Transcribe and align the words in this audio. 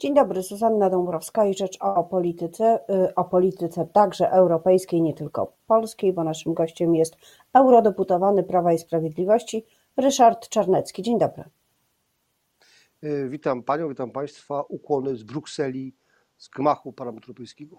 Dzień 0.00 0.14
dobry, 0.14 0.42
Zuzanna 0.42 0.90
Dąbrowska 0.90 1.46
i 1.46 1.54
rzecz 1.54 1.78
o 1.80 2.04
polityce, 2.04 2.80
y, 3.08 3.14
o 3.14 3.24
polityce 3.24 3.86
także 3.92 4.30
europejskiej, 4.30 5.02
nie 5.02 5.14
tylko 5.14 5.52
polskiej, 5.66 6.12
bo 6.12 6.24
naszym 6.24 6.54
gościem 6.54 6.94
jest 6.94 7.16
eurodeputowany 7.54 8.42
Prawa 8.42 8.72
i 8.72 8.78
Sprawiedliwości 8.78 9.64
Ryszard 9.96 10.48
Czarnecki. 10.48 11.02
Dzień 11.02 11.18
dobry. 11.18 11.44
Y, 13.04 13.28
witam 13.28 13.62
Panią, 13.62 13.88
witam 13.88 14.10
Państwa. 14.10 14.64
Ukłony 14.68 15.16
z 15.16 15.22
Brukseli, 15.22 15.94
z 16.36 16.48
gmachu 16.48 16.92
Parlamentu 16.92 17.26
Europejskiego. 17.26 17.76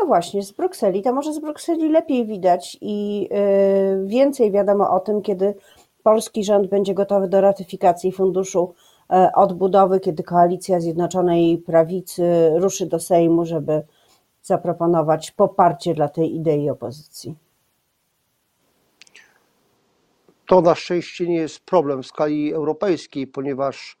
No 0.00 0.06
właśnie, 0.06 0.42
z 0.42 0.52
Brukseli. 0.52 1.02
To 1.02 1.12
może 1.12 1.32
z 1.32 1.38
Brukseli 1.38 1.88
lepiej 1.88 2.26
widać 2.26 2.78
i 2.80 3.28
y, 4.04 4.06
więcej 4.06 4.52
wiadomo 4.52 4.90
o 4.90 5.00
tym, 5.00 5.22
kiedy 5.22 5.54
polski 6.02 6.44
rząd 6.44 6.66
będzie 6.66 6.94
gotowy 6.94 7.28
do 7.28 7.40
ratyfikacji 7.40 8.12
funduszu 8.12 8.74
odbudowy, 9.34 10.00
kiedy 10.00 10.22
koalicja 10.22 10.80
Zjednoczonej 10.80 11.58
Prawicy 11.58 12.50
ruszy 12.56 12.86
do 12.86 12.98
Sejmu, 12.98 13.44
żeby 13.44 13.82
zaproponować 14.42 15.30
poparcie 15.30 15.94
dla 15.94 16.08
tej 16.08 16.34
idei 16.34 16.70
opozycji? 16.70 17.34
To 20.46 20.60
na 20.60 20.74
szczęście 20.74 21.26
nie 21.26 21.36
jest 21.36 21.60
problem 21.60 22.02
w 22.02 22.06
skali 22.06 22.54
europejskiej, 22.54 23.26
ponieważ 23.26 23.98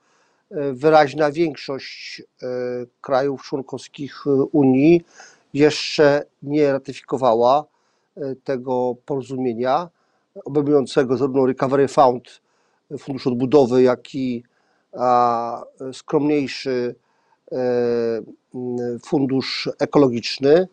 e, 0.50 0.72
wyraźna 0.72 1.32
większość 1.32 2.22
e, 2.42 2.46
krajów 3.00 3.42
członkowskich 3.42 4.24
Unii 4.52 5.04
jeszcze 5.54 6.22
nie 6.42 6.72
ratyfikowała 6.72 7.64
tego 8.44 8.94
porozumienia 9.06 9.88
obejmującego 10.44 11.16
zarówno 11.16 11.46
Recovery 11.46 11.88
Fund, 11.88 12.40
Fundusz 12.98 13.26
Odbudowy, 13.26 13.82
jak 13.82 14.14
i 14.14 14.44
skromniejszy 15.92 16.94
e, 17.52 17.58
fundusz 19.06 19.70
ekologiczny 19.78 20.68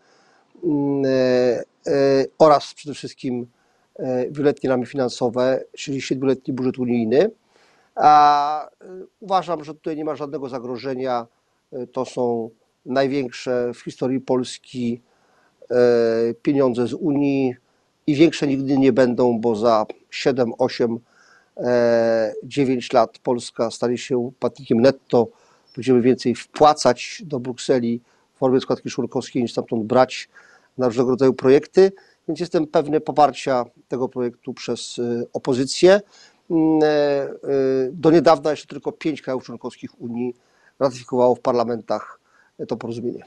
mm, 0.63 1.05
e, 1.05 1.09
e, 1.09 2.25
oraz 2.39 2.73
przede 2.73 2.95
wszystkim 2.95 3.47
wieloletnie 4.31 4.69
ramy 4.69 4.85
finansowe, 4.85 5.63
czyli 5.77 6.01
siedmioletni 6.01 6.53
budżet 6.53 6.79
unijny. 6.79 7.31
A 7.95 8.69
uważam, 9.19 9.63
że 9.63 9.73
tutaj 9.73 9.97
nie 9.97 10.05
ma 10.05 10.15
żadnego 10.15 10.49
zagrożenia. 10.49 11.27
To 11.91 12.05
są 12.05 12.49
największe 12.85 13.71
w 13.73 13.79
historii 13.79 14.19
Polski 14.19 15.01
pieniądze 16.41 16.87
z 16.87 16.93
Unii 16.93 17.55
i 18.07 18.15
większe 18.15 18.47
nigdy 18.47 18.77
nie 18.77 18.93
będą, 18.93 19.39
bo 19.39 19.55
za 19.55 19.85
7-8 20.11 20.97
9 22.43 22.89
e, 22.93 22.97
lat 22.97 23.19
Polska 23.19 23.71
stanie 23.71 23.97
się 23.97 24.31
płatnikiem 24.39 24.81
netto, 24.81 25.27
będziemy 25.75 26.01
więcej 26.01 26.35
wpłacać 26.35 27.21
do 27.25 27.39
Brukseli 27.39 28.01
w 28.35 28.37
formie 28.37 28.61
składki 28.61 28.89
członkowskiej 28.89 29.41
niż 29.41 29.51
stamtąd 29.51 29.83
brać 29.83 30.29
na 30.77 30.87
różnego 30.87 31.09
rodzaju 31.09 31.33
projekty, 31.33 31.91
więc 32.27 32.39
jestem 32.39 32.67
pewny 32.67 33.01
poparcia 33.01 33.65
tego 33.87 34.09
projektu 34.09 34.53
przez 34.53 34.99
e, 34.99 35.23
opozycję. 35.33 36.01
Mm, 36.51 36.83
e, 36.83 36.87
do 37.91 38.11
niedawna 38.11 38.51
jeszcze 38.51 38.67
tylko 38.67 38.91
pięć 38.91 39.21
krajów 39.21 39.43
członkowskich 39.43 40.01
Unii 40.01 40.35
ratyfikowało 40.79 41.35
w 41.35 41.39
parlamentach 41.39 42.19
to 42.67 42.77
porozumienie. 42.77 43.23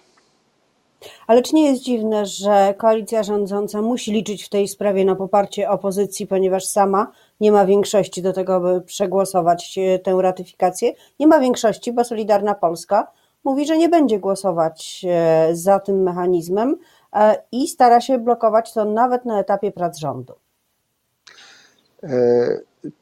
Ale 1.27 1.43
czy 1.43 1.55
nie 1.55 1.71
jest 1.71 1.83
dziwne, 1.83 2.27
że 2.27 2.75
koalicja 2.79 3.23
rządząca 3.23 3.83
musi 3.83 4.13
liczyć 4.13 4.45
w 4.45 4.49
tej 4.49 4.69
sprawie 4.69 5.05
na 5.05 5.15
poparcie 5.15 5.71
opozycji, 5.71 6.27
ponieważ 6.27 6.65
sama 6.65 7.13
nie 7.41 7.53
ma 7.53 7.67
większości 7.67 8.23
do 8.23 8.33
tego, 8.33 8.61
by 8.61 8.81
przegłosować 8.81 9.79
e, 9.79 9.99
tę 9.99 10.19
ratyfikację? 10.21 10.93
Nie 11.21 11.27
ma 11.27 11.41
większości, 11.41 11.93
bo 11.93 12.05
Solidarna 12.05 12.55
Polska 12.55 13.13
mówi, 13.45 13.67
że 13.67 13.79
nie 13.79 13.89
będzie 13.89 14.19
głosować 14.19 15.05
e, 15.09 15.49
za 15.53 15.81
tym 15.81 16.03
mechanizmem 16.03 16.77
e, 17.13 17.43
i 17.53 17.69
stara 17.69 18.01
się 18.01 18.19
blokować 18.19 18.73
to 18.73 18.85
nawet 18.85 19.25
na 19.25 19.41
etapie 19.41 19.73
prac 19.73 19.99
rządu. 19.99 20.33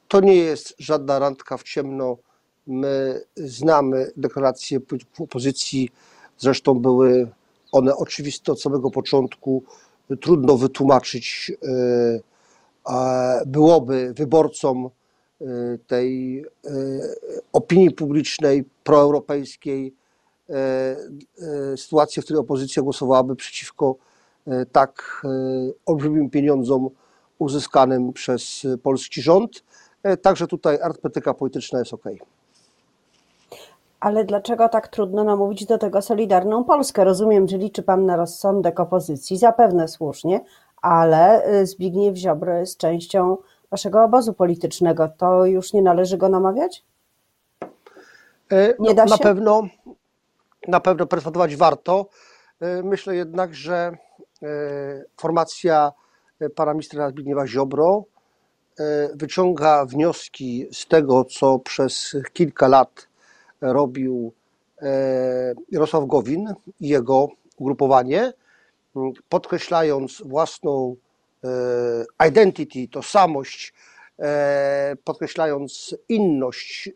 To 0.09 0.21
nie 0.21 0.37
jest 0.37 0.75
żadna 0.79 1.19
randka 1.19 1.57
w 1.57 1.63
ciemno. 1.63 2.17
My 2.67 3.21
znamy 3.37 4.11
deklaracje 4.17 4.79
opozycji, 5.19 5.89
zresztą 6.39 6.75
były 6.75 7.29
one 7.73 7.97
oczywiste 7.97 8.53
od 8.53 8.61
samego 8.61 8.91
początku, 8.91 9.63
trudno 10.21 10.57
wytłumaczyć 10.57 11.53
byłoby 13.47 14.13
wyborcom 14.17 14.91
e, 15.41 15.45
tej 15.87 16.41
e, 16.41 16.71
opinii 17.53 17.91
publicznej 17.91 18.65
proeuropejskiej 18.85 19.95
sytuację, 21.77 22.23
w 22.23 22.25
której 22.25 22.41
opozycja 22.41 22.83
głosowałaby 22.83 23.37
przeciwko 23.37 23.97
tak 24.73 25.23
olbrzymim 25.87 26.31
pieniądzom 26.31 26.91
uzyskanym 27.39 28.13
przez 28.13 28.67
polski 28.83 29.23
rząd. 29.23 29.65
Także 30.23 30.47
tutaj 30.47 30.79
artymetyka 30.83 31.35
polityczna 31.35 31.79
jest 31.79 31.95
ok. 31.95 32.05
Ale 34.05 34.25
dlaczego 34.25 34.69
tak 34.69 34.89
trudno 34.89 35.25
namówić 35.25 35.67
do 35.67 35.79
tego 35.79 36.03
Solidarną 36.03 36.65
Polskę? 36.65 37.05
Rozumiem, 37.05 37.49
że 37.49 37.59
liczy 37.59 37.83
Pan 37.83 38.07
na 38.07 38.17
rozsądek 38.17 38.81
opozycji, 38.81 39.39
zapewne 39.39 39.89
słusznie, 39.89 40.41
ale 40.85 41.49
y, 41.61 41.67
Zbigniew 41.67 42.17
Ziobro 42.17 42.59
jest 42.59 42.79
częścią 42.79 43.37
Waszego 43.71 44.05
obozu 44.05 44.33
politycznego. 44.33 45.09
To 45.09 45.47
już 45.47 45.73
nie 45.73 45.83
należy 45.83 46.19
go 46.19 46.29
namawiać? 46.29 46.85
E, 48.53 48.75
nie 48.79 48.95
da 48.95 49.07
się? 49.07 49.11
Na 49.11 49.19
pewno, 49.19 49.63
na 50.69 50.81
pewno 50.81 51.07
perswadować 51.07 51.57
warto. 51.57 52.07
E, 52.61 52.83
myślę 52.83 53.17
jednak, 53.17 53.55
że 53.55 53.97
e, 54.43 54.47
formacja 55.21 55.93
pana 56.55 56.73
ministra 56.73 57.11
Zbigniewa 57.11 57.47
Ziobro 57.47 58.05
wyciąga 59.15 59.85
wnioski 59.85 60.67
z 60.73 60.87
tego, 60.87 61.25
co 61.25 61.59
przez 61.59 62.17
kilka 62.33 62.69
lat 62.69 63.09
robił 63.61 64.33
Jarosław 65.71 66.07
Gowin 66.07 66.55
i 66.81 66.89
jego 66.89 67.29
ugrupowanie, 67.57 68.33
podkreślając 69.29 70.23
własną 70.27 70.97
e, 71.45 72.29
identity, 72.29 72.89
tożsamość, 72.89 73.75
e, 74.19 74.97
podkreślając 75.05 75.97
inność 76.09 76.91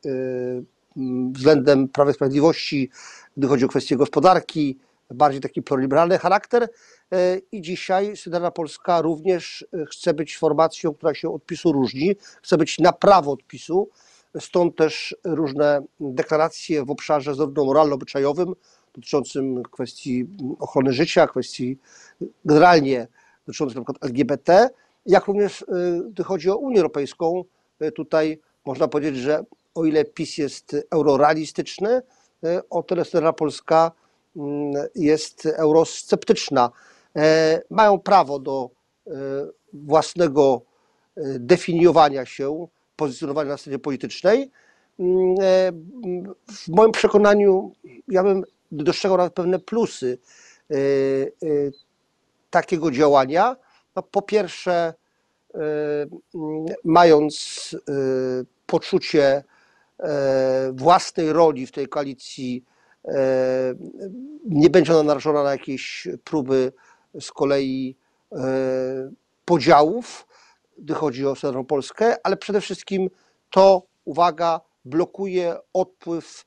względem 1.32 1.88
Prawa 1.88 2.10
i 2.10 2.14
Sprawiedliwości, 2.14 2.90
gdy 3.36 3.46
chodzi 3.46 3.64
o 3.64 3.68
kwestie 3.68 3.96
gospodarki, 3.96 4.78
bardziej 5.10 5.40
taki 5.40 5.62
proliberalny 5.62 6.18
charakter. 6.18 6.68
I 7.52 7.62
dzisiaj 7.62 8.16
Solidarna 8.16 8.50
Polska 8.50 9.00
również 9.00 9.66
chce 9.90 10.14
być 10.14 10.38
formacją, 10.38 10.94
która 10.94 11.14
się 11.14 11.34
od 11.34 11.46
PiSu 11.46 11.72
różni, 11.72 12.16
chce 12.42 12.58
być 12.58 12.78
na 12.78 12.92
prawo 12.92 13.32
od 13.32 13.42
PiSu, 13.42 13.88
Stąd 14.40 14.76
też 14.76 15.16
różne 15.24 15.82
deklaracje 16.00 16.84
w 16.84 16.90
obszarze 16.90 17.34
zarówno 17.34 17.64
moralno-obyczajowym, 17.64 18.54
dotyczącym 18.94 19.62
kwestii 19.62 20.26
ochrony 20.58 20.92
życia, 20.92 21.26
kwestii 21.26 21.78
generalnie 22.44 23.06
dotyczących 23.46 23.76
np. 23.76 23.92
LGBT, 24.00 24.70
jak 25.06 25.26
również 25.26 25.62
y, 25.62 25.66
gdy 26.10 26.24
chodzi 26.24 26.50
o 26.50 26.56
Unię 26.56 26.76
Europejską, 26.76 27.44
y, 27.82 27.92
tutaj 27.92 28.40
można 28.66 28.88
powiedzieć, 28.88 29.16
że 29.16 29.44
o 29.74 29.84
ile 29.84 30.04
PiS 30.04 30.38
jest 30.38 30.76
eurorealistyczny, 30.90 32.02
y, 32.44 32.68
o 32.70 32.82
tyle 32.82 33.04
strona 33.04 33.32
polska 33.32 33.92
jest 34.94 35.46
eurosceptyczna. 35.46 36.70
E, 37.16 37.62
mają 37.70 37.98
prawo 37.98 38.38
do 38.38 38.70
własnego 39.72 40.62
definiowania 41.38 42.26
się, 42.26 42.68
pozycjonowania 42.96 43.50
na 43.50 43.56
scenie 43.56 43.78
politycznej. 43.78 44.50
Mm, 44.98 45.34
e, 45.40 45.72
w 46.52 46.68
moim 46.68 46.92
przekonaniu 46.92 47.72
ja 48.08 48.22
bym 48.22 48.44
dostrzegał 48.72 49.30
pewne 49.30 49.58
plusy 49.58 50.18
e, 50.70 50.74
e, 50.74 50.78
takiego 52.50 52.90
działania. 52.90 53.56
No, 53.96 54.02
po 54.02 54.22
pierwsze, 54.22 54.94
mm, 55.54 56.66
mając 56.84 57.76
poczucie 58.66 59.44
własnej 60.72 61.32
roli 61.32 61.66
w 61.66 61.72
tej 61.72 61.88
koalicji, 61.88 62.64
nie 64.44 64.70
będzie 64.70 64.92
ona 64.92 65.02
narażona 65.02 65.42
na 65.42 65.50
jakieś 65.50 66.08
próby 66.24 66.72
z 67.20 67.32
kolei 67.32 67.96
podziałów 69.44 70.26
gdy 70.78 70.94
chodzi 70.94 71.26
o 71.26 71.34
Severną 71.34 71.64
Polskę, 71.64 72.16
ale 72.24 72.36
przede 72.36 72.60
wszystkim 72.60 73.10
to, 73.50 73.82
uwaga, 74.04 74.60
blokuje 74.84 75.56
odpływ 75.72 76.46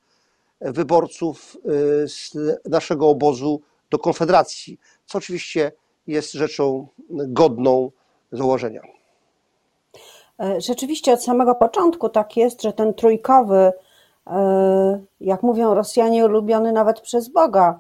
wyborców 0.62 1.58
y, 2.04 2.08
z 2.08 2.34
naszego 2.70 3.10
obozu 3.10 3.62
do 3.90 4.00
Konfederacji, 4.00 4.80
co 5.06 5.18
oczywiście 5.18 5.72
jest 6.08 6.34
rzeczą 6.34 6.88
godną 7.10 7.92
założenia. 8.32 8.82
E, 10.40 10.62
rzeczywiście 10.62 11.14
od 11.14 11.24
samego 11.24 11.56
początku 11.56 12.10
tak 12.10 12.38
jest, 12.38 12.62
że 12.62 12.74
ten 12.74 12.94
trójkowy 12.94 13.72
jak 15.22 15.44
mówią 15.44 15.74
Rosjanie, 15.74 16.26
ulubiony 16.26 16.72
nawet 16.72 17.02
przez 17.02 17.30
Boga 17.30 17.80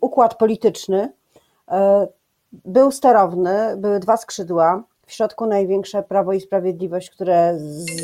układ 0.00 0.34
polityczny 0.34 1.12
był 2.52 2.90
sterowny, 2.90 3.76
były 3.76 4.00
dwa 4.00 4.16
skrzydła, 4.16 4.82
w 5.06 5.12
środku 5.12 5.46
największe 5.46 6.02
Prawo 6.02 6.32
i 6.32 6.40
Sprawiedliwość, 6.40 7.10
które 7.10 7.58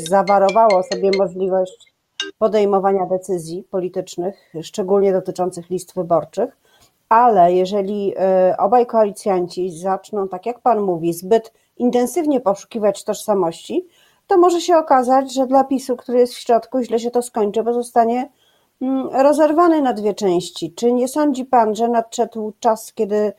zawarowało 0.09 0.83
sobie 0.83 1.11
możliwość 1.17 1.88
podejmowania 2.37 3.05
decyzji 3.05 3.63
politycznych, 3.63 4.51
szczególnie 4.61 5.13
dotyczących 5.13 5.69
list 5.69 5.95
wyborczych, 5.95 6.57
ale 7.09 7.53
jeżeli 7.53 8.13
e, 8.17 8.55
obaj 8.57 8.85
koalicjanci 8.85 9.71
zaczną, 9.71 10.27
tak 10.27 10.45
jak 10.45 10.59
Pan 10.59 10.81
mówi, 10.81 11.13
zbyt 11.13 11.53
intensywnie 11.77 12.41
poszukiwać 12.41 13.03
tożsamości, 13.03 13.87
to 14.27 14.37
może 14.37 14.61
się 14.61 14.77
okazać, 14.77 15.33
że 15.33 15.47
dla 15.47 15.63
PiSu, 15.63 15.95
który 15.95 16.19
jest 16.19 16.33
w 16.33 16.39
środku, 16.39 16.81
źle 16.81 16.99
się 16.99 17.11
to 17.11 17.21
skończy, 17.21 17.63
bo 17.63 17.73
zostanie 17.73 18.29
mm, 18.81 19.07
rozerwany 19.07 19.81
na 19.81 19.93
dwie 19.93 20.13
części. 20.13 20.73
Czy 20.73 20.91
nie 20.91 21.07
sądzi 21.07 21.45
Pan, 21.45 21.75
że 21.75 21.87
nadszedł 21.87 22.53
czas, 22.59 22.93
kiedy 22.93 23.33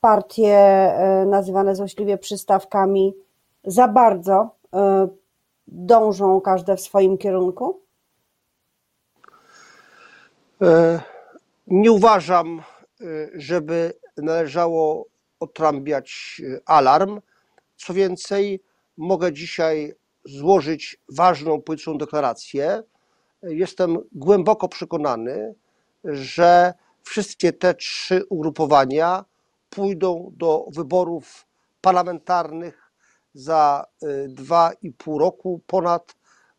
partie 0.00 0.54
e, 0.54 1.26
nazywane 1.26 1.76
złośliwie 1.76 2.18
przystawkami 2.18 3.14
za 3.64 3.88
bardzo 3.88 4.50
e, 4.74 5.08
dążą 5.68 6.40
każde 6.40 6.76
w 6.76 6.80
swoim 6.80 7.18
kierunku? 7.18 7.80
E, 10.62 11.00
nie 11.66 11.92
uważam, 11.92 12.62
żeby 13.34 13.92
należało 14.16 15.06
otrąbiać 15.40 16.40
alarm. 16.66 17.20
Co 17.76 17.94
więcej, 17.94 18.62
mogę 18.96 19.32
dzisiaj 19.32 19.94
złożyć 20.24 21.00
ważną 21.08 21.62
polityczną 21.62 21.98
deklarację. 21.98 22.82
Jestem 23.42 23.98
głęboko 24.12 24.68
przekonany, 24.68 25.54
że 26.04 26.74
wszystkie 27.02 27.52
te 27.52 27.74
trzy 27.74 28.24
ugrupowania 28.28 29.24
pójdą 29.70 30.32
do 30.36 30.66
wyborów 30.74 31.46
parlamentarnych 31.80 32.92
za 33.34 33.84
dwa 34.28 34.72
i 34.82 34.92
pół 34.92 35.18
roku, 35.18 35.60
ponad 35.66 36.12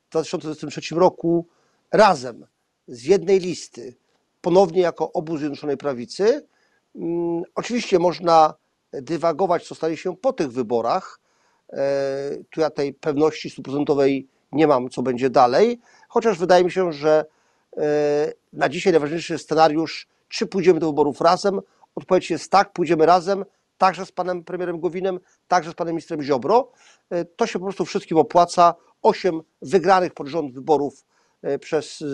w 0.08 0.12
2023 0.12 0.96
roku 0.96 1.48
razem 1.92 2.51
z 2.92 3.04
jednej 3.04 3.40
listy, 3.40 3.96
ponownie 4.42 4.82
jako 4.82 5.12
obóz 5.12 5.40
Zjednoczonej 5.40 5.78
Prawicy. 5.78 6.48
Mm, 6.96 7.44
oczywiście 7.56 8.00
można 8.00 8.54
dywagować, 8.94 9.68
co 9.68 9.76
stanie 9.76 9.98
się 9.98 10.18
po 10.18 10.34
tych 10.34 10.52
wyborach. 10.52 11.20
E, 11.74 12.38
tu 12.50 12.62
ja 12.62 12.70
tej 12.70 12.94
pewności 12.94 13.50
stuprocentowej 13.50 14.28
nie 14.52 14.68
mam, 14.68 14.90
co 14.90 15.02
będzie 15.02 15.30
dalej, 15.30 15.80
chociaż 16.08 16.40
wydaje 16.40 16.64
mi 16.64 16.72
się, 16.72 16.94
że 16.94 17.26
e, 17.78 18.34
na 18.54 18.70
dzisiaj 18.70 18.94
najważniejszy 18.94 19.38
scenariusz, 19.38 20.08
czy 20.30 20.48
pójdziemy 20.48 20.80
do 20.80 20.88
wyborów 20.88 21.22
razem, 21.22 21.62
Odpowiedź 21.96 22.30
jest 22.30 22.52
tak, 22.52 22.74
pójdziemy 22.74 23.06
razem, 23.06 23.46
także 23.78 24.06
z 24.06 24.12
panem 24.12 24.44
premierem 24.44 24.80
Gowinem, 24.80 25.20
także 25.48 25.72
z 25.72 25.74
panem 25.74 25.94
ministrem 25.94 26.22
Ziobro. 26.22 26.72
E, 27.10 27.26
to 27.26 27.48
się 27.48 27.60
po 27.60 27.66
prostu 27.66 27.86
wszystkim 27.86 28.18
opłaca. 28.18 28.76
Osiem 29.02 29.42
wygranych 29.62 30.14
pod 30.14 30.28
rząd 30.28 30.54
wyborów 30.54 31.06
przez 31.60 32.02
e, 32.02 32.06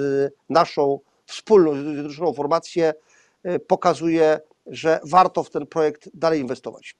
naszą 0.49 0.99
wspólną, 1.25 1.73
zjednoczoną 1.73 2.33
formację 2.33 2.93
pokazuje, 3.67 4.39
że 4.65 4.99
warto 5.03 5.43
w 5.43 5.49
ten 5.49 5.67
projekt 5.67 6.09
dalej 6.13 6.41
inwestować. 6.41 6.95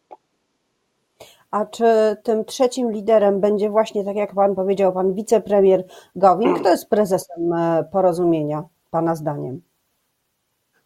A 1.52 1.66
czy 1.66 2.18
tym 2.24 2.46
trzecim 2.46 2.92
liderem 2.92 3.40
będzie 3.40 3.70
właśnie, 3.70 4.06
tak 4.06 4.16
jak 4.16 4.34
pan 4.34 4.56
powiedział, 4.56 4.94
pan 4.94 5.14
wicepremier 5.14 5.84
Gowin? 6.16 6.56
Kto 6.56 6.70
jest 6.70 6.90
prezesem 6.90 7.54
porozumienia, 7.92 8.64
pana 8.92 9.16
zdaniem? 9.16 9.62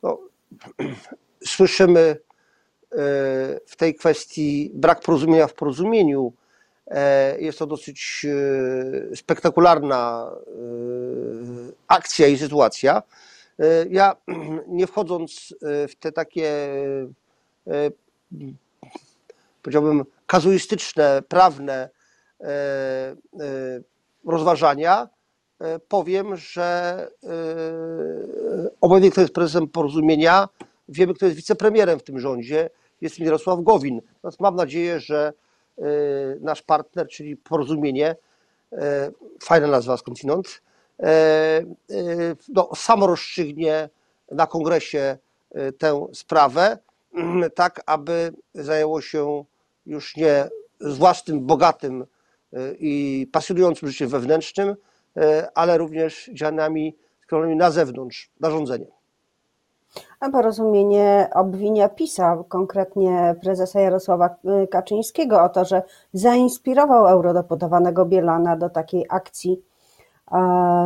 No, 0.03 0.17
słyszymy 1.45 1.99
e, 1.99 2.17
w 3.65 3.75
tej 3.77 3.95
kwestii 3.95 4.71
brak 4.73 5.01
porozumienia 5.01 5.47
w 5.47 5.53
porozumieniu. 5.53 6.33
E, 6.91 7.35
jest 7.39 7.59
to 7.59 7.67
dosyć 7.67 8.25
e, 9.11 9.15
spektakularna 9.15 10.31
akcja 11.87 12.27
i 12.27 12.37
sytuacja. 12.37 13.03
Ja 13.89 14.15
nie 14.67 14.87
wchodząc 14.87 15.55
w 15.61 15.95
te 15.99 16.11
takie, 16.11 16.51
powiedziałbym, 19.61 20.05
kazuistyczne, 20.27 21.21
prawne 21.27 21.89
rozważania, 24.25 25.09
powiem, 25.87 26.35
że 26.35 27.07
obojętnie 28.81 29.11
kto 29.11 29.21
jest 29.21 29.33
prezesem 29.33 29.67
porozumienia, 29.67 30.47
Wiemy, 30.91 31.13
kto 31.13 31.25
jest 31.25 31.37
wicepremierem 31.37 31.99
w 31.99 32.03
tym 32.03 32.19
rządzie. 32.19 32.69
Jest 33.01 33.19
Mirosław 33.19 33.61
Gowin. 33.63 34.01
Natomiast 34.15 34.39
mam 34.39 34.55
nadzieję, 34.55 34.99
że 34.99 35.27
e, 35.27 35.33
nasz 36.39 36.61
partner, 36.61 37.07
czyli 37.07 37.37
Porozumienie, 37.37 38.15
e, 38.71 39.11
fajna 39.43 39.67
nazwa 39.67 39.97
skądinąd, 39.97 40.61
e, 40.99 41.63
no, 42.49 42.69
samo 42.75 43.07
rozstrzygnie 43.07 43.89
na 44.31 44.47
kongresie 44.47 45.17
tę 45.77 46.07
sprawę, 46.13 46.77
tak 47.55 47.81
aby 47.85 48.33
zajęło 48.53 49.01
się 49.01 49.45
już 49.85 50.17
nie 50.17 50.49
z 50.79 50.97
własnym, 50.97 51.45
bogatym 51.45 52.05
i 52.79 53.27
pasjonującym 53.31 53.87
życiem 53.87 54.09
wewnętrznym, 54.09 54.75
ale 55.55 55.77
również 55.77 56.29
działaniami 56.33 56.95
skierowanymi 57.23 57.57
na 57.57 57.71
zewnątrz, 57.71 58.29
narządzeniem. 58.39 59.00
Porozumienie 60.29 61.29
obwinia 61.33 61.89
PiSa, 61.89 62.43
konkretnie 62.49 63.35
prezesa 63.41 63.79
Jarosława 63.79 64.35
Kaczyńskiego, 64.71 65.43
o 65.43 65.49
to, 65.49 65.65
że 65.65 65.83
zainspirował 66.13 67.07
eurodeputowanego 67.07 68.05
Bielana 68.05 68.57
do 68.57 68.69
takiej 68.69 69.05
akcji, 69.09 69.61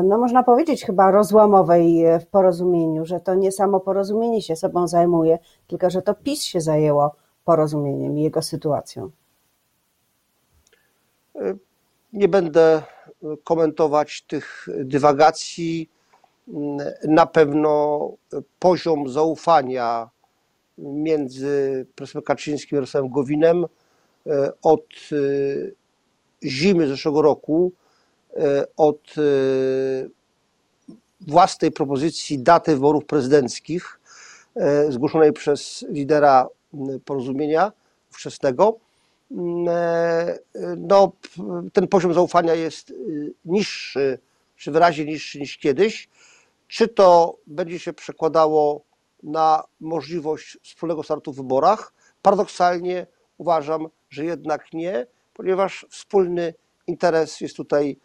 no 0.04 0.18
można 0.18 0.44
powiedzieć 0.44 0.86
chyba 0.86 1.12
rozłamowej 1.12 2.04
w 2.22 2.26
porozumieniu, 2.26 3.06
że 3.06 3.20
to 3.20 3.36
nie 3.36 3.52
samo 3.52 3.80
porozumienie 3.80 4.42
się 4.42 4.56
sobą 4.56 4.88
zajmuje, 4.88 5.40
tylko 5.68 5.90
że 5.90 6.02
to 6.02 6.14
PiS 6.14 6.44
się 6.44 6.62
zajęło 6.62 7.16
porozumieniem 7.46 8.18
i 8.18 8.22
jego 8.22 8.42
sytuacją. 8.42 9.10
Nie 12.14 12.28
będę 12.28 12.82
komentować 13.44 14.22
tych 14.22 14.68
dywagacji 14.78 15.90
na 17.04 17.26
pewno 17.26 18.12
poziom 18.60 19.10
zaufania 19.10 20.10
między 20.78 21.86
profesorem 21.96 22.24
Kaczyńskim 22.24 22.70
i 22.72 22.76
Jarosławem 22.76 23.10
Gowinem 23.10 23.66
e, 24.28 24.52
od 24.62 24.86
e, 25.12 25.16
zimy 26.44 26.88
zeszłego 26.88 27.22
roku, 27.22 27.72
e, 28.36 28.66
od 28.78 29.16
własnej 31.22 31.72
propozycji 31.72 32.40
daty 32.40 32.76
wyborów 32.76 33.06
prezydenckich 33.06 34.00
zgłoszonej 34.90 35.34
przez 35.34 35.86
lidera 35.90 36.48
porozumienia 37.06 37.72
wczesnego, 38.10 38.78
no, 40.78 41.12
ten 41.74 41.88
poziom 41.88 42.14
zaufania 42.14 42.54
jest 42.54 42.94
niższy, 43.46 44.20
czy 44.56 44.72
wyraźnie 44.72 45.06
niższy 45.06 45.40
niż 45.40 45.58
kiedyś. 45.58 46.10
Czy 46.68 46.88
to 46.88 47.38
będzie 47.48 47.80
się 47.80 47.94
przekładało 47.94 48.82
na 49.24 49.64
możliwość 49.80 50.58
wspólnego 50.64 51.04
startu 51.04 51.34
w 51.34 51.36
wyborach? 51.36 51.94
Paradoksalnie 52.22 53.08
uważam, 53.38 53.88
że 54.10 54.26
jednak 54.26 54.74
nie, 54.74 55.08
ponieważ 55.34 55.86
wspólny 55.90 56.54
interes 56.88 57.42
jest 57.42 57.56
tutaj 57.56 57.98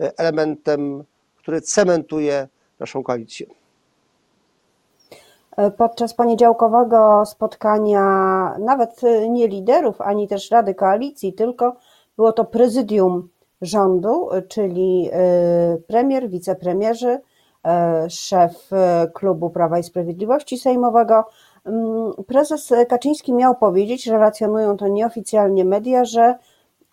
e, 0.00 0.18
elementem, 0.18 1.04
który 1.36 1.60
cementuje 1.60 2.48
naszą 2.80 3.02
koalicję. 3.02 3.46
Podczas 5.76 6.14
poniedziałkowego 6.14 7.22
spotkania 7.26 8.02
nawet 8.58 9.00
nie 9.30 9.48
liderów, 9.48 10.00
ani 10.00 10.28
też 10.28 10.50
Rady 10.50 10.74
Koalicji, 10.74 11.32
tylko 11.32 11.76
było 12.16 12.32
to 12.32 12.44
prezydium 12.44 13.28
rządu, 13.60 14.28
czyli 14.48 15.10
e, 15.12 15.76
premier, 15.86 16.30
wicepremierzy, 16.30 17.08
E, 17.08 17.20
szef 18.08 18.72
e, 18.72 19.08
klubu 19.14 19.50
Prawa 19.50 19.78
i 19.78 19.82
Sprawiedliwości 19.82 20.58
Sejmowego. 20.58 21.24
Mm, 21.64 22.12
prezes 22.26 22.72
Kaczyński 22.88 23.32
miał 23.32 23.54
powiedzieć, 23.54 24.06
relacjonują 24.06 24.76
to 24.76 24.88
nieoficjalnie 24.88 25.64
media, 25.64 26.04
że 26.04 26.38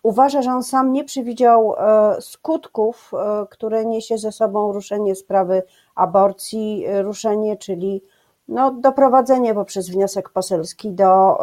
uważa, 0.02 0.42
że 0.42 0.50
on 0.50 0.62
sam 0.62 0.92
nie 0.92 1.04
przewidział 1.04 1.74
e, 1.74 2.16
skutków, 2.20 3.12
które 3.50 3.84
niesie 3.84 4.18
ze 4.18 4.32
sobą 4.32 4.72
ruszenie 4.72 5.14
sprawy 5.14 5.62
aborcji, 5.94 6.86
ruszenie, 7.02 7.56
czyli 7.56 8.02
no, 8.48 8.70
doprowadzenie 8.70 9.54
poprzez 9.54 9.90
wniosek 9.90 10.30
poselski 10.30 10.92
do 10.92 11.38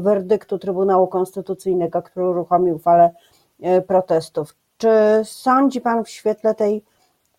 werdyktu 0.00 0.58
Trybunału 0.58 1.06
Konstytucyjnego, 1.06 2.02
który 2.02 2.28
uruchomił 2.28 2.78
falę 2.78 3.10
protestów. 3.86 4.54
Czy 4.76 4.88
sądzi 5.24 5.80
Pan 5.80 6.04
w 6.04 6.08
świetle 6.08 6.54
tej 6.54 6.84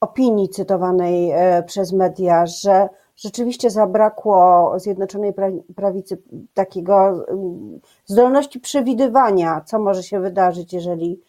opinii 0.03 0.50
cytowanej 0.50 1.31
przez 1.65 1.93
media, 1.93 2.45
że 2.45 2.89
rzeczywiście 3.15 3.69
zabrakło 3.69 4.74
Zjednoczonej 4.79 5.33
Prawicy 5.75 6.22
takiego 6.53 7.25
zdolności 8.05 8.60
przewidywania, 8.60 9.62
co 9.62 9.79
może 9.79 10.03
się 10.03 10.19
wydarzyć, 10.19 10.74
jeżeli 10.74 11.22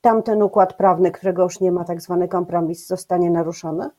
tamten 0.00 0.42
układ 0.42 0.76
prawny, 0.76 1.10
którego 1.12 1.42
już 1.42 1.60
nie 1.60 1.72
ma, 1.72 1.84
tak 1.84 2.00
zwany 2.02 2.28
kompromis, 2.28 2.86
zostanie 2.86 3.30
naruszony? 3.30 3.90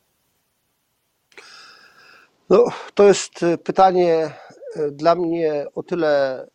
No, 2.50 2.65
to 2.94 3.03
jest 3.03 3.44
e, 3.44 3.58
pytanie 3.58 4.29
e, 4.75 4.91
dla 4.91 5.15
mnie 5.15 5.65
o 5.75 5.84
tyle 5.84 6.41
e, 6.44 6.48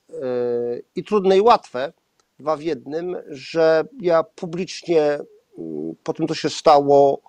i 0.96 1.04
trudne 1.04 1.38
i 1.38 1.40
łatwe, 1.40 1.92
dwa 2.38 2.56
w 2.56 2.62
jednym, 2.62 3.16
że 3.28 3.84
ja 4.00 4.22
publicznie 4.22 5.18
mm, 5.58 5.94
po 6.04 6.12
tym, 6.12 6.28
co 6.28 6.34
się 6.34 6.50
stało, 6.50 7.20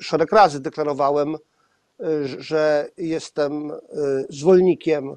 szereg 0.00 0.32
razy 0.32 0.60
deklarowałem, 0.60 1.36
że 2.38 2.88
jestem 2.96 3.72
zwolennikiem 4.28 5.16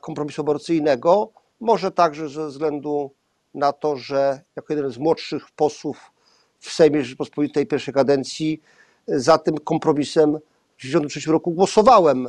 kompromisu 0.00 0.42
aborcyjnego. 0.42 1.32
Może 1.60 1.90
także 1.90 2.28
ze 2.28 2.46
względu 2.46 3.10
na 3.54 3.72
to, 3.72 3.96
że 3.96 4.40
jako 4.56 4.74
jeden 4.74 4.90
z 4.90 4.98
młodszych 4.98 5.50
posłów 5.50 6.12
w 6.58 6.72
Sejmie 6.72 7.04
Rzeczypospolitej 7.04 7.66
pierwszej 7.66 7.94
kadencji 7.94 8.62
za 9.06 9.38
tym 9.38 9.58
kompromisem 9.58 10.32
w 10.32 10.80
1993 10.80 11.32
roku 11.32 11.50
głosowałem. 11.50 12.28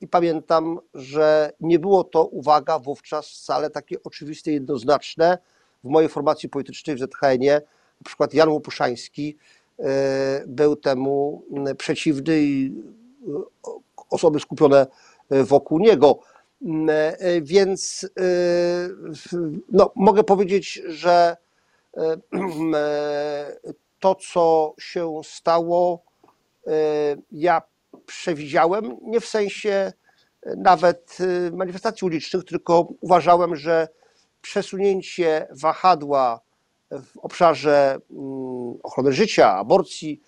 I 0.00 0.08
pamiętam, 0.08 0.80
że 0.94 1.52
nie 1.60 1.78
było 1.78 2.04
to, 2.04 2.24
uwaga, 2.24 2.78
wówczas 2.78 3.28
wcale 3.28 3.70
takie 3.70 4.02
oczywiste 4.04 4.52
jednoznaczne. 4.52 5.38
W 5.84 5.88
mojej 5.88 6.08
formacji 6.08 6.48
politycznej 6.48 6.96
w 6.96 6.98
ZHN-ie 6.98 7.62
na 8.00 8.04
przykład 8.04 8.34
Jan 8.34 8.48
Łopuszański 8.48 9.36
e, 9.78 10.44
był 10.46 10.76
temu 10.76 11.42
przeciwny 11.78 12.38
i 12.38 12.72
e, 13.28 13.70
osoby 14.10 14.40
skupione 14.40 14.86
wokół 15.30 15.78
niego. 15.78 16.18
E, 16.88 17.40
więc 17.40 18.08
no, 19.72 19.92
mogę 19.96 20.24
powiedzieć, 20.24 20.82
że 20.86 21.36
to, 24.00 24.14
co 24.14 24.74
się 24.78 25.20
stało, 25.24 26.02
ja 27.32 27.62
przewidziałem, 28.06 28.96
nie 29.02 29.20
w 29.20 29.26
sensie 29.26 29.92
nawet 30.56 31.18
manifestacji 31.52 32.06
ulicznych, 32.06 32.44
tylko 32.44 32.88
uważałem, 33.00 33.56
że 33.56 33.88
przesunięcie 34.42 35.46
wahadła 35.50 36.40
w 36.90 37.18
obszarze 37.18 37.98
mm, 38.10 38.74
ochrony 38.82 39.12
życia, 39.12 39.54
aborcji 39.54 40.20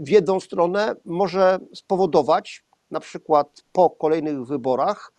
w 0.00 0.08
jedną 0.08 0.40
stronę 0.40 0.96
może 1.04 1.58
spowodować, 1.74 2.64
na 2.90 3.00
przykład 3.00 3.64
po 3.72 3.90
kolejnych 3.90 4.44
wyborach, 4.44 5.12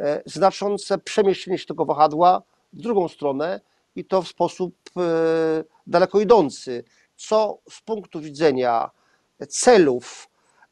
E, 0.00 0.22
znaczące 0.26 0.98
przemieszczenie 0.98 1.58
się 1.58 1.66
tego 1.66 1.84
wahadła 1.84 2.42
w 2.72 2.80
drugą 2.80 3.08
stronę 3.08 3.60
i 3.96 4.04
to 4.04 4.22
w 4.22 4.28
sposób 4.28 4.74
e, 4.96 5.00
daleko 5.86 6.20
idący, 6.20 6.84
co 7.16 7.58
z 7.70 7.80
punktu 7.80 8.20
widzenia 8.20 8.90
celów, 9.48 10.28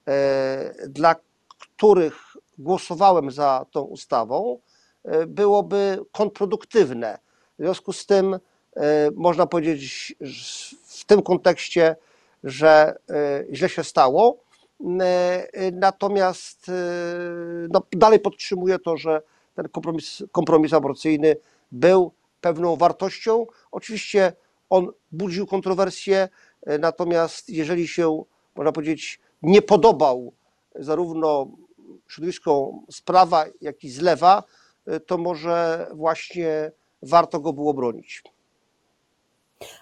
e, 0.08 0.88
dla 0.88 1.16
których 1.58 2.36
głosowałem 2.58 3.30
za 3.30 3.66
tą 3.70 3.80
ustawą, 3.80 4.60
byłoby 5.26 5.98
kontrproduktywne. 6.12 7.18
W 7.58 7.62
związku 7.62 7.92
z 7.92 8.06
tym 8.06 8.38
można 9.14 9.46
powiedzieć 9.46 10.14
w 10.86 11.04
tym 11.04 11.22
kontekście, 11.22 11.96
że 12.44 12.96
źle 13.52 13.68
się 13.68 13.84
stało, 13.84 14.38
E, 14.80 15.48
e, 15.52 15.70
natomiast 15.70 16.68
e, 16.68 16.72
no, 17.70 17.82
dalej 17.92 18.20
podtrzymuję 18.20 18.78
to, 18.78 18.96
że 18.96 19.22
ten 19.54 19.68
kompromis, 19.68 20.22
kompromis 20.32 20.72
aborcyjny 20.72 21.36
był 21.72 22.12
pewną 22.40 22.76
wartością. 22.76 23.46
Oczywiście 23.72 24.32
on 24.70 24.88
budził 25.12 25.46
kontrowersje, 25.46 26.28
natomiast 26.80 27.48
jeżeli 27.48 27.88
się, 27.88 28.22
można 28.54 28.72
powiedzieć, 28.72 29.20
nie 29.42 29.62
podobał 29.62 30.32
zarówno 30.74 31.50
środowiskom 32.08 32.86
z 32.90 33.00
prawa, 33.00 33.44
jak 33.60 33.84
i 33.84 33.90
z 33.90 34.00
lewa, 34.00 34.42
to 35.06 35.18
może 35.18 35.86
właśnie 35.94 36.72
warto 37.02 37.40
go 37.40 37.52
było 37.52 37.74
bronić. 37.74 38.22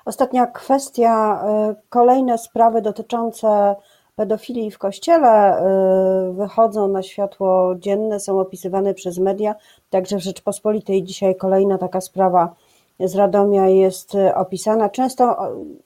Ostatnia 0.05 0.47
kwestia, 0.47 1.45
kolejne 1.89 2.39
sprawy 2.39 2.83
dotyczące 2.83 3.77
pedofilii 4.17 4.71
w 4.71 4.79
kościele 4.79 5.61
y, 5.61 6.33
wychodzą 6.33 6.89
na 6.89 7.03
światło 7.03 7.75
dzienne, 7.79 8.21
są 8.21 8.41
opisywane 8.41 8.95
przez 8.95 9.19
media, 9.19 9.55
także 9.91 10.17
w 10.17 10.23
Rzeczpospolitej 10.23 11.03
dzisiaj 11.03 11.37
kolejna 11.37 11.79
taka 11.79 12.01
sprawa 12.01 12.55
z 13.01 13.15
Radomia 13.15 13.69
jest 13.69 14.15
y, 14.15 14.35
opisana. 14.35 14.89
Często 14.89 15.37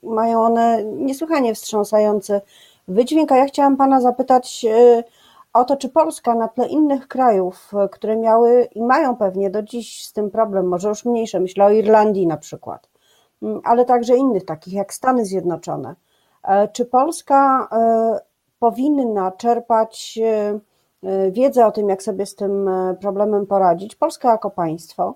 mają 0.03 0.43
one 0.43 0.85
niesłychanie 0.85 1.55
wstrząsający 1.55 2.41
wydźwięk, 2.89 3.33
a 3.33 3.37
ja 3.37 3.47
chciałam 3.47 3.77
Pana 3.77 4.01
zapytać 4.01 4.67
y, 4.69 5.05
o 5.53 5.65
to, 5.65 5.77
czy 5.77 5.89
Polska 5.89 6.35
na 6.35 6.49
tle 6.49 6.69
innych 6.69 7.09
krajów, 7.09 7.73
które 7.91 8.17
miały 8.17 8.69
i 8.75 8.83
mają 8.83 9.17
pewnie 9.17 9.51
do 9.51 9.63
dziś 9.63 10.07
z 10.07 10.13
tym 10.13 10.31
problem, 10.31 10.69
może 10.69 10.89
już 10.89 11.05
mniejsze, 11.05 11.41
myślę 11.41 11.65
o 11.65 11.71
Irlandii 11.71 12.27
na 12.27 12.37
przykład, 12.37 12.90
ale 13.65 13.85
także 13.85 14.17
innych 14.17 14.45
takich 14.45 14.75
jak 14.75 14.95
Stany 14.95 15.25
Zjednoczone, 15.25 15.95
E, 16.43 16.69
czy 16.69 16.85
Polska 16.87 17.69
e, 17.73 18.21
powinna 18.59 19.33
czerpać 19.33 20.19
e, 20.23 20.61
wiedzę 21.31 21.67
o 21.67 21.73
tym, 21.73 21.89
jak 21.89 22.03
sobie 22.03 22.27
z 22.27 22.35
tym 22.35 22.71
problemem 23.01 23.47
poradzić, 23.47 23.95
Polska 23.95 24.31
jako 24.31 24.51
państwo, 24.51 25.15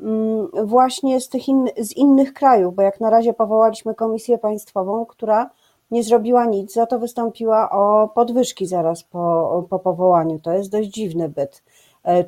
mm, 0.00 0.48
właśnie 0.64 1.20
z, 1.20 1.28
tych 1.28 1.48
in, 1.48 1.68
z 1.78 1.96
innych 1.96 2.34
krajów, 2.34 2.74
bo 2.74 2.82
jak 2.82 3.00
na 3.00 3.10
razie 3.10 3.34
powołaliśmy 3.34 3.94
komisję 3.94 4.38
państwową, 4.38 5.06
która 5.06 5.50
nie 5.90 6.02
zrobiła 6.02 6.44
nic, 6.44 6.72
za 6.72 6.86
to 6.86 6.98
wystąpiła 6.98 7.70
o 7.70 8.08
podwyżki 8.08 8.66
zaraz 8.66 9.02
po, 9.02 9.66
po 9.70 9.78
powołaniu. 9.78 10.38
To 10.38 10.52
jest 10.52 10.70
dość 10.70 10.88
dziwny 10.88 11.28
byt. 11.28 11.62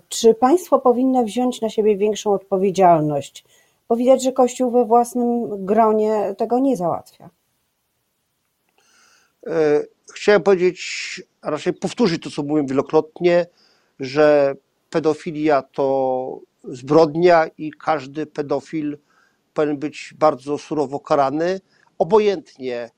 Czy 0.09 0.35
państwo 0.35 0.78
powinno 0.78 1.23
wziąć 1.23 1.61
na 1.61 1.68
siebie 1.68 1.97
większą 1.97 2.33
odpowiedzialność? 2.33 3.45
Bo 3.88 3.97
widać, 3.97 4.23
że 4.23 4.33
Kościół 4.33 4.71
we 4.71 4.85
własnym 4.85 5.64
gronie 5.66 6.35
tego 6.38 6.59
nie 6.59 6.76
załatwia. 6.76 7.30
E, 9.47 9.85
chciałem 10.14 10.42
powiedzieć, 10.42 11.23
a 11.42 11.50
raczej 11.50 11.73
powtórzyć 11.73 12.23
to, 12.23 12.30
co 12.30 12.42
mówiłem 12.42 12.66
wielokrotnie, 12.66 13.47
że 14.00 14.54
pedofilia 14.90 15.62
to 15.62 16.40
zbrodnia 16.64 17.47
i 17.59 17.71
każdy 17.71 18.26
pedofil 18.26 18.99
powinien 19.54 19.78
być 19.78 20.14
bardzo 20.18 20.59
surowo 20.59 21.00
karany, 21.00 21.61
obojętnie 21.99 22.90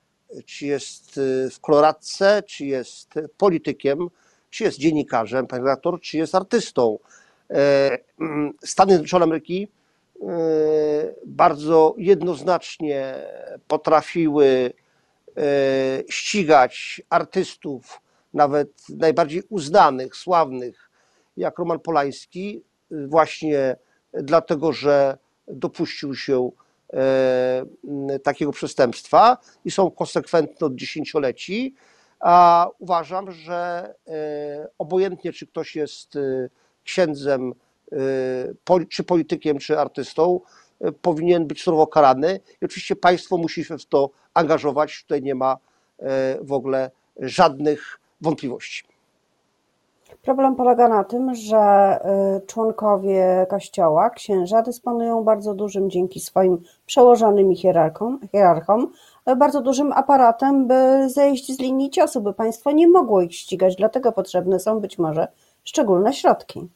czy 0.47 0.67
jest 0.67 1.21
w 1.51 1.61
koloradce, 1.61 2.43
czy 2.47 2.67
jest 2.67 3.15
politykiem, 3.37 4.09
czy 4.51 4.65
jest 4.65 4.79
dziennikarzem, 4.79 5.47
panie 5.47 5.63
redaktor, 5.63 6.01
czy 6.01 6.19
jest 6.19 6.35
artystą. 6.35 6.99
E, 7.51 7.99
Stany 8.65 8.93
Zjednoczone 8.93 9.25
Ameryki 9.25 9.63
e, 9.63 9.69
bardzo 11.27 11.95
jednoznacznie 11.99 13.15
potrafiły 13.69 14.73
E, 15.37 16.03
ścigać 16.09 17.03
artystów, 17.11 18.01
nawet 18.35 18.69
najbardziej 18.89 19.43
uznanych, 19.49 20.17
sławnych, 20.17 20.91
jak 21.37 21.59
Roman 21.59 21.81
Polański, 21.81 22.63
właśnie 22.91 23.77
dlatego, 24.13 24.73
że 24.73 25.19
dopuścił 25.49 26.15
się 26.15 26.51
takiego 28.23 28.53
przestępstwa 28.53 29.39
i 29.65 29.71
są 29.71 29.91
konsekwentne 29.91 30.67
od 30.67 30.75
dziesięcioleci. 30.75 31.75
A 32.21 32.69
uważam, 32.79 33.33
że 33.33 33.95
obojętnie, 34.79 35.33
czy 35.33 35.47
ktoś 35.47 35.77
jest 35.77 36.19
księdzem, 36.85 37.55
czy 38.89 39.05
politykiem, 39.05 39.59
czy 39.59 39.79
artystą, 39.79 40.41
powinien 41.03 41.47
być 41.47 41.63
surowo 41.63 41.87
karany 41.87 42.41
i 42.63 42.65
oczywiście 42.65 42.97
państwo 42.97 43.37
musi 43.37 43.65
się 43.65 43.79
w 43.79 43.87
to 43.87 44.11
angażować. 44.35 45.03
Tutaj 45.03 45.23
nie 45.23 45.35
ma 45.35 45.57
e, 45.99 46.39
w 46.43 46.53
ogóle 46.53 46.91
żadnych 47.17 48.01
wątpliwości. 48.21 48.85
Problem 50.23 50.57
polega 50.57 50.89
na 50.89 51.05
tym, 51.05 51.35
że 51.35 51.59
członkowie 52.47 53.47
kościoła, 53.51 54.11
księża 54.11 54.63
dysponują 54.63 55.25
bardzo 55.25 55.55
dużym 55.55 55.91
dzięki 55.91 56.21
swoim 56.21 56.59
przełożonym 56.87 57.55
hierarchom, 57.55 58.21
hierarchom 58.33 58.93
bardzo 59.37 59.61
dużym 59.61 59.93
aparatem, 59.93 60.67
by 60.67 61.09
zejść 61.09 61.57
z 61.57 61.61
linii 61.61 61.91
ciosu, 61.91 62.21
by 62.21 62.33
państwo 62.33 62.73
nie 62.73 62.89
mogło 62.89 63.23
ich 63.23 63.35
ścigać, 63.35 63.77
dlatego 63.77 64.13
potrzebne 64.13 64.61
są 64.61 64.81
być 64.81 64.99
może 64.99 65.29
szczególne 65.65 66.13
środki. 66.13 66.69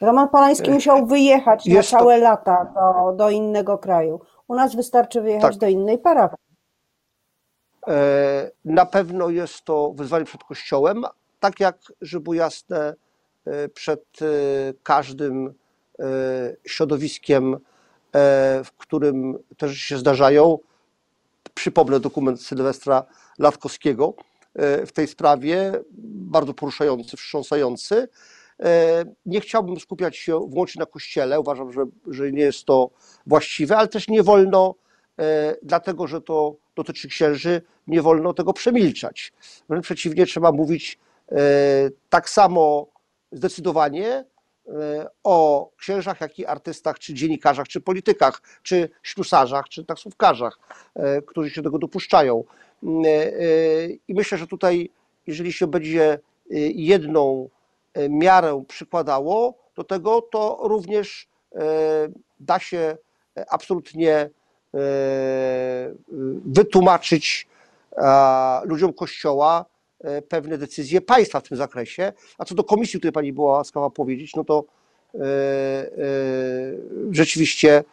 Roman 0.00 0.28
Polański 0.28 0.70
musiał 0.70 1.06
wyjechać 1.06 1.66
na 1.66 1.82
całe 1.82 2.16
to... 2.16 2.22
lata 2.22 2.72
do, 2.74 3.12
do 3.12 3.30
innego 3.30 3.78
kraju. 3.78 4.20
U 4.48 4.54
nas 4.54 4.76
wystarczy 4.76 5.20
wyjechać 5.20 5.52
tak. 5.52 5.60
do 5.60 5.66
innej 5.68 5.98
parafii. 5.98 6.46
Na 8.64 8.86
pewno 8.86 9.30
jest 9.30 9.64
to 9.64 9.92
wyzwanie 9.94 10.24
przed 10.24 10.44
Kościołem, 10.44 11.04
tak 11.40 11.60
jak, 11.60 11.78
żeby 12.00 12.22
było 12.22 12.34
jasne, 12.34 12.94
przed 13.74 14.04
każdym 14.82 15.54
środowiskiem, 16.66 17.56
w 18.64 18.68
którym 18.76 19.38
te 19.56 19.68
rzeczy 19.68 19.80
się 19.80 19.98
zdarzają. 19.98 20.58
Przypomnę 21.54 22.00
dokument 22.00 22.42
Sylwestra 22.42 23.04
Latkowskiego 23.38 24.14
w 24.86 24.92
tej 24.94 25.08
sprawie, 25.08 25.72
bardzo 26.08 26.54
poruszający, 26.54 27.16
wstrząsający. 27.16 28.08
Nie 29.26 29.40
chciałbym 29.40 29.80
skupiać 29.80 30.16
się 30.16 30.40
wyłącznie 30.48 30.80
na 30.80 30.86
Kościele, 30.86 31.40
uważam, 31.40 31.72
że, 31.72 31.84
że 32.06 32.32
nie 32.32 32.42
jest 32.42 32.64
to 32.64 32.90
właściwe, 33.26 33.76
ale 33.76 33.88
też 33.88 34.08
nie 34.08 34.22
wolno, 34.22 34.74
dlatego 35.62 36.06
że 36.06 36.20
to 36.20 36.56
dotyczy 36.76 37.08
księży, 37.08 37.62
nie 37.86 38.02
wolno 38.02 38.34
tego 38.34 38.52
przemilczać. 38.52 39.32
Wręcz 39.68 39.84
przeciwnie, 39.84 40.26
trzeba 40.26 40.52
mówić 40.52 40.98
tak 42.08 42.30
samo 42.30 42.86
zdecydowanie 43.32 44.24
o 45.24 45.70
księżach, 45.76 46.20
jak 46.20 46.38
i 46.38 46.46
artystach, 46.46 46.98
czy 46.98 47.14
dziennikarzach, 47.14 47.68
czy 47.68 47.80
politykach, 47.80 48.42
czy 48.62 48.88
ślusarzach, 49.02 49.68
czy 49.68 49.84
taksówkarzach, 49.84 50.58
którzy 51.26 51.50
się 51.50 51.62
tego 51.62 51.78
dopuszczają. 51.78 52.44
I 54.08 54.14
myślę, 54.14 54.38
że 54.38 54.46
tutaj, 54.46 54.90
jeżeli 55.26 55.52
się 55.52 55.66
będzie 55.66 56.18
jedną 56.74 57.48
miarę 58.08 58.64
przykładało 58.68 59.54
do 59.76 59.84
tego, 59.84 60.22
to 60.22 60.58
również 60.62 61.28
da 62.40 62.58
się 62.58 62.96
absolutnie 63.48 64.30
wytłumaczyć 66.44 67.48
ludziom 68.64 68.92
Kościoła 68.92 69.64
pewne 70.28 70.58
decyzje 70.58 71.00
państwa 71.00 71.40
w 71.40 71.48
tym 71.48 71.56
zakresie. 71.56 72.12
A 72.38 72.44
co 72.44 72.54
do 72.54 72.64
komisji, 72.64 72.98
której 72.98 73.12
pani 73.12 73.32
była 73.32 73.52
łaskawa 73.52 73.90
powiedzieć, 73.90 74.36
no 74.36 74.44
to 74.44 74.64
rzeczywiście 77.10 77.84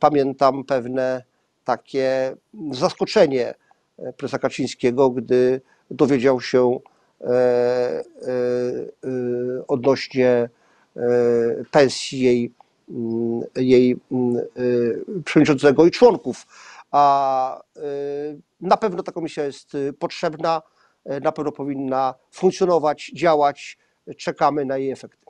pamiętam 0.00 0.64
pewne 0.64 1.22
takie 1.64 2.36
zaskoczenie 2.70 3.54
prezesa 4.16 4.38
Kaczyńskiego, 4.38 5.10
gdy 5.10 5.60
dowiedział 5.90 6.40
się 6.40 6.78
odnośnie 9.76 10.48
pensji 11.70 12.20
jej, 12.20 12.52
jej 13.56 13.96
przewodniczącego 15.24 15.86
i 15.86 15.90
członków. 15.90 16.46
A 16.90 17.62
na 18.60 18.76
pewno 18.76 19.02
ta 19.02 19.12
komisja 19.12 19.44
jest 19.44 19.72
potrzebna, 19.98 20.62
na 21.22 21.32
pewno 21.32 21.52
powinna 21.52 22.14
funkcjonować, 22.30 23.10
działać. 23.14 23.78
Czekamy 24.16 24.64
na 24.64 24.78
jej 24.78 24.90
efekty. 24.90 25.26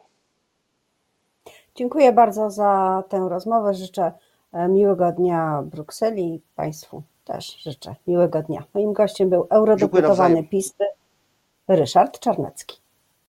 Dziękuję 1.74 2.12
bardzo 2.12 2.50
za 2.50 3.02
tę 3.08 3.26
rozmowę. 3.28 3.74
Życzę 3.74 4.12
miłego 4.68 5.12
dnia 5.12 5.62
Brukseli 5.66 6.34
i 6.34 6.40
Państwu 6.56 7.02
też 7.24 7.62
życzę 7.62 7.94
miłego 8.06 8.42
dnia. 8.42 8.64
Moim 8.74 8.92
gościem 8.92 9.30
był 9.30 9.46
eurodeputowany 9.50 10.44
PiS 10.44 10.74
Ryszard 11.68 12.18
Czarnecki. 12.18 12.80